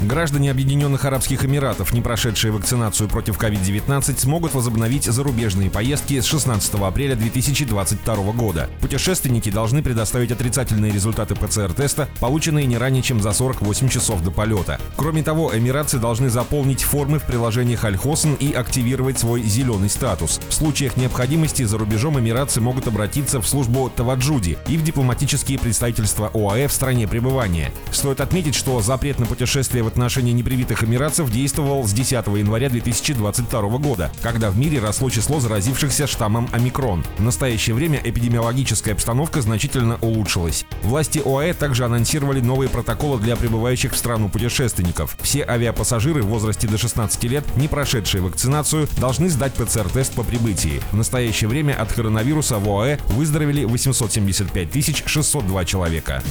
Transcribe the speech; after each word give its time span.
Граждане 0.00 0.52
Объединенных 0.52 1.04
Арабских 1.06 1.44
Эмиратов, 1.44 1.92
не 1.92 2.00
прошедшие 2.00 2.52
вакцинацию 2.52 3.08
против 3.08 3.36
COVID-19, 3.36 4.20
смогут 4.20 4.54
возобновить 4.54 5.04
зарубежные 5.04 5.70
поездки 5.70 6.20
с 6.20 6.24
16 6.24 6.74
апреля 6.74 7.16
2022 7.16 8.14
года. 8.32 8.70
Путешественники 8.80 9.50
должны 9.50 9.82
предоставить 9.82 10.30
отрицательные 10.30 10.92
результаты 10.92 11.34
ПЦР-теста, 11.34 12.08
полученные 12.20 12.66
не 12.66 12.78
ранее, 12.78 13.02
чем 13.02 13.20
за 13.20 13.32
48 13.32 13.88
часов 13.88 14.22
до 14.22 14.30
полета. 14.30 14.80
Кроме 14.96 15.24
того, 15.24 15.56
эмиратцы 15.56 15.98
должны 15.98 16.30
заполнить 16.30 16.82
формы 16.82 17.18
в 17.18 17.24
приложениях 17.24 17.82
Альхосен 17.84 18.34
и 18.34 18.52
активировать 18.52 19.18
свой 19.18 19.42
зеленый 19.42 19.90
статус. 19.90 20.40
В 20.48 20.54
случаях 20.54 20.96
необходимости 20.96 21.64
за 21.64 21.76
рубежом 21.76 22.20
эмиратцы 22.20 22.60
могут 22.60 22.86
обратиться 22.86 23.40
в 23.40 23.48
службу 23.48 23.90
Таваджуди 23.90 24.58
и 24.68 24.76
в 24.76 24.84
дипломатические 24.84 25.58
представительства 25.58 26.30
ОАЭ 26.32 26.68
в 26.68 26.72
стране 26.72 27.08
пребывания. 27.08 27.72
Стоит 27.90 28.20
отметить, 28.20 28.54
что 28.54 28.80
запрет 28.80 29.18
на 29.18 29.26
путешествие 29.26 29.82
в 29.82 29.87
отношении 29.88 30.32
непривитых 30.32 30.84
эмиратцев 30.84 31.30
действовал 31.30 31.86
с 31.86 31.92
10 31.92 32.12
января 32.12 32.68
2022 32.68 33.78
года, 33.78 34.12
когда 34.22 34.50
в 34.50 34.56
мире 34.56 34.78
росло 34.78 35.10
число 35.10 35.40
заразившихся 35.40 36.06
штаммом 36.06 36.48
омикрон. 36.52 37.04
В 37.18 37.22
настоящее 37.22 37.74
время 37.74 38.00
эпидемиологическая 38.04 38.94
обстановка 38.94 39.42
значительно 39.42 39.98
улучшилась. 40.00 40.64
Власти 40.82 41.20
ОАЭ 41.24 41.54
также 41.54 41.84
анонсировали 41.84 42.40
новые 42.40 42.68
протоколы 42.68 43.18
для 43.18 43.34
прибывающих 43.36 43.92
в 43.92 43.96
страну 43.96 44.28
путешественников. 44.28 45.16
Все 45.20 45.44
авиапассажиры 45.44 46.22
в 46.22 46.26
возрасте 46.26 46.68
до 46.68 46.78
16 46.78 47.24
лет, 47.24 47.44
не 47.56 47.68
прошедшие 47.68 48.22
вакцинацию, 48.22 48.88
должны 48.98 49.28
сдать 49.28 49.54
ПЦР-тест 49.54 50.12
по 50.12 50.22
прибытии. 50.22 50.80
В 50.92 50.96
настоящее 50.96 51.48
время 51.48 51.74
от 51.80 51.92
коронавируса 51.92 52.58
в 52.58 52.68
ОАЭ 52.68 52.98
выздоровели 53.08 53.64
875 53.64 55.06
602 55.06 55.64
человека. 55.64 56.22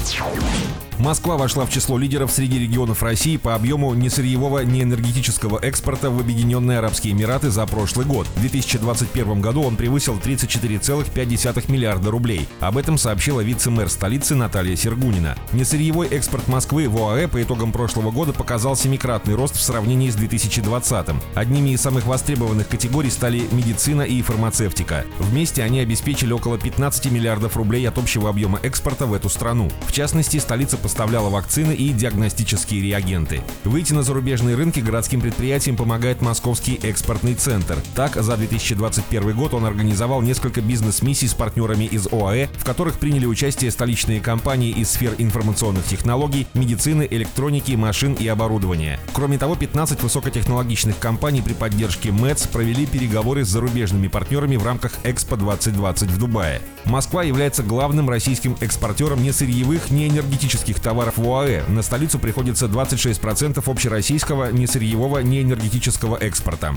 Москва 1.00 1.38
вошла 1.38 1.66
в 1.66 1.70
число 1.70 1.98
лидеров 1.98 2.32
среди 2.32 2.58
регионов 2.60 3.04
России 3.04 3.38
по 3.38 3.47
объему 3.56 3.94
несырьевого 3.94 4.60
неэнергетического 4.60 5.60
экспорта 5.60 6.10
в 6.10 6.20
Объединенные 6.20 6.80
Арабские 6.80 7.14
Эмираты 7.14 7.50
за 7.50 7.66
прошлый 7.66 8.06
год. 8.06 8.28
В 8.36 8.40
2021 8.42 9.42
году 9.42 9.64
он 9.64 9.76
превысил 9.76 10.18
34,5 10.18 11.72
миллиарда 11.72 12.12
рублей. 12.12 12.48
Об 12.60 12.78
этом 12.78 12.98
сообщила 12.98 13.42
вице-мэр 13.42 13.90
столицы 13.90 14.36
Наталья 14.36 14.76
Сергунина. 14.76 15.38
Несырьевой 15.54 16.08
экспорт 16.08 16.48
Москвы 16.48 16.90
в 16.90 16.98
ОАЭ 16.98 17.28
по 17.28 17.42
итогам 17.42 17.72
прошлого 17.72 18.12
года 18.12 18.34
показал 18.34 18.76
семикратный 18.76 19.36
рост 19.36 19.56
в 19.56 19.62
сравнении 19.62 20.10
с 20.10 20.16
2020. 20.16 21.08
Одними 21.36 21.72
из 21.72 21.82
самых 21.82 22.06
востребованных 22.06 22.68
категорий 22.68 23.10
стали 23.10 23.44
медицина 23.52 24.04
и 24.04 24.22
фармацевтика. 24.22 25.06
Вместе 25.20 25.64
они 25.64 25.80
обеспечили 25.80 26.34
около 26.34 26.58
15 26.58 27.12
миллиардов 27.12 27.58
рублей 27.58 27.88
от 27.88 27.98
общего 27.98 28.30
объема 28.30 28.60
экспорта 28.64 29.06
в 29.06 29.14
эту 29.14 29.30
страну. 29.30 29.70
В 29.86 29.92
частности, 29.92 30.38
столица 30.38 30.78
поставляла 30.78 31.30
вакцины 31.30 31.74
и 31.74 31.90
диагностические 31.90 32.82
реагенты. 32.82 33.37
Выйти 33.64 33.94
на 33.94 34.04
зарубежные 34.04 34.56
рынки 34.56 34.80
городским 34.80 35.22
предприятиям 35.22 35.76
помогает 35.76 36.22
Московский 36.22 36.80
экспортный 36.84 37.36
центр. 37.36 37.78
Так, 37.96 38.16
за 38.16 38.38
2021 38.38 39.36
год 39.36 39.54
он 39.54 39.66
организовал 39.66 40.22
несколько 40.22 40.62
бизнес-миссий 40.62 41.28
с 41.28 41.34
партнерами 41.34 41.86
из 41.86 42.08
ОАЭ, 42.08 42.48
в 42.58 42.64
которых 42.64 43.00
приняли 43.00 43.26
участие 43.26 43.72
столичные 43.72 44.20
компании 44.20 44.72
из 44.72 44.90
сфер 44.90 45.14
информационных 45.18 45.86
технологий, 45.86 46.48
медицины, 46.54 47.08
электроники, 47.10 47.74
машин 47.74 48.14
и 48.14 48.28
оборудования. 48.28 49.00
Кроме 49.14 49.38
того, 49.38 49.56
15 49.56 50.02
высокотехнологичных 50.04 50.98
компаний 51.00 51.42
при 51.42 51.54
поддержке 51.54 52.12
МЭЦ 52.12 52.48
провели 52.48 52.86
переговоры 52.86 53.46
с 53.46 53.50
зарубежными 53.50 54.08
партнерами 54.08 54.56
в 54.56 54.66
рамках 54.66 54.94
Экспо 55.04 55.36
2020 55.36 56.10
в 56.10 56.18
Дубае. 56.18 56.62
Москва 56.86 57.24
является 57.24 57.64
главным 57.64 58.10
российским 58.10 58.56
экспортером 58.62 59.22
не 59.22 59.32
сырьевых, 59.32 59.92
не 59.92 60.08
энергетических 60.08 60.80
товаров 60.80 61.18
в 61.18 61.30
ОАЭ. 61.30 61.64
На 61.68 61.82
столицу 61.82 62.18
приходится 62.20 62.68
26% 62.68 63.27
общероссийского 63.70 64.52
несырьевого 64.52 65.20
неэнергетического 65.20 66.18
экспорта. 66.18 66.76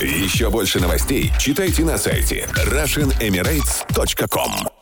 Еще 0.00 0.50
больше 0.50 0.80
новостей 0.80 1.32
читайте 1.38 1.84
на 1.84 1.98
сайте 1.98 2.48
RussianEmirates.com 2.66 4.73